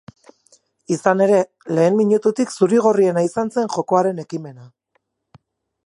[0.95, 1.41] Izan ere,
[1.79, 4.71] lehen minututik zuri-gorriena izan zen jokoaren ekimena.